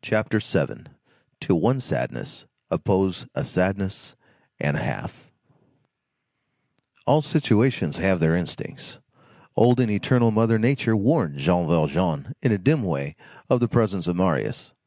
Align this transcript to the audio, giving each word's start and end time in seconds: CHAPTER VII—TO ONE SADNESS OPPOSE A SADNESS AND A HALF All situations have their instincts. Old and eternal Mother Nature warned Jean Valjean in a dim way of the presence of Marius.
CHAPTER 0.00 0.38
VII—TO 0.38 1.54
ONE 1.54 1.78
SADNESS 1.78 2.46
OPPOSE 2.70 3.26
A 3.34 3.44
SADNESS 3.44 4.16
AND 4.58 4.78
A 4.78 4.82
HALF 4.82 5.30
All 7.04 7.20
situations 7.20 7.98
have 7.98 8.18
their 8.18 8.34
instincts. 8.34 8.98
Old 9.56 9.78
and 9.78 9.90
eternal 9.90 10.30
Mother 10.30 10.58
Nature 10.58 10.96
warned 10.96 11.36
Jean 11.36 11.66
Valjean 11.66 12.34
in 12.40 12.50
a 12.50 12.56
dim 12.56 12.82
way 12.82 13.14
of 13.50 13.60
the 13.60 13.68
presence 13.68 14.06
of 14.06 14.16
Marius. 14.16 14.72